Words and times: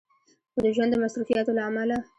خو 0.53 0.59
د 0.65 0.67
ژوند 0.75 0.89
د 0.91 0.95
مصروفياتو 1.03 1.55
له 1.57 1.61
عمله 1.69 1.97